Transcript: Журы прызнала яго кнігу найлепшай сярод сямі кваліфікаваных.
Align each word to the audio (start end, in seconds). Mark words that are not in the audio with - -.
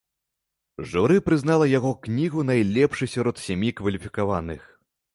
Журы 0.93 1.17
прызнала 1.27 1.69
яго 1.77 1.91
кнігу 2.09 2.47
найлепшай 2.53 3.13
сярод 3.15 3.35
сямі 3.45 3.73
кваліфікаваных. 3.83 4.61